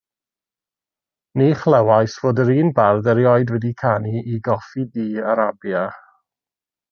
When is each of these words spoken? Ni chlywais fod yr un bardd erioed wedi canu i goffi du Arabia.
Ni 1.41 1.49
chlywais 1.59 2.15
fod 2.21 2.41
yr 2.43 2.49
un 2.55 2.71
bardd 2.79 3.11
erioed 3.13 3.53
wedi 3.55 3.71
canu 3.83 4.25
i 4.37 4.41
goffi 4.49 4.87
du 4.97 5.05
Arabia. 5.35 5.85